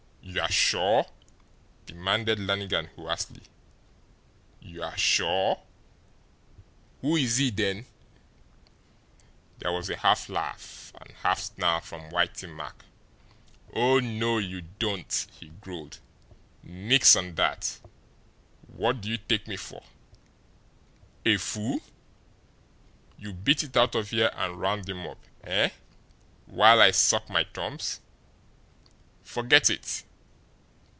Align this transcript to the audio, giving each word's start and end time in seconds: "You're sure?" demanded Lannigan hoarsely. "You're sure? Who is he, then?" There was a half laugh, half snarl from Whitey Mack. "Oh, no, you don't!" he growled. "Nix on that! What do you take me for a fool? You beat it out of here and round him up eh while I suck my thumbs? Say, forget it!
"You're 0.23 0.47
sure?" 0.47 1.07
demanded 1.87 2.39
Lannigan 2.39 2.85
hoarsely. 2.95 3.41
"You're 4.61 4.95
sure? 4.95 5.61
Who 7.01 7.17
is 7.17 7.35
he, 7.37 7.49
then?" 7.49 7.85
There 9.57 9.73
was 9.73 9.89
a 9.89 9.97
half 9.97 10.29
laugh, 10.29 10.93
half 11.23 11.41
snarl 11.41 11.81
from 11.81 12.11
Whitey 12.11 12.47
Mack. 12.47 12.85
"Oh, 13.73 13.99
no, 13.99 14.37
you 14.37 14.61
don't!" 14.79 15.27
he 15.37 15.49
growled. 15.49 15.99
"Nix 16.63 17.15
on 17.17 17.35
that! 17.35 17.79
What 18.67 19.01
do 19.01 19.09
you 19.09 19.17
take 19.17 19.47
me 19.47 19.57
for 19.57 19.83
a 21.25 21.35
fool? 21.37 21.79
You 23.17 23.33
beat 23.33 23.63
it 23.63 23.75
out 23.75 23.95
of 23.95 24.11
here 24.11 24.31
and 24.33 24.57
round 24.61 24.87
him 24.87 25.05
up 25.05 25.21
eh 25.43 25.71
while 26.45 26.79
I 26.79 26.91
suck 26.91 27.27
my 27.29 27.43
thumbs? 27.43 27.95
Say, 27.99 27.99
forget 29.23 29.69
it! 29.69 30.03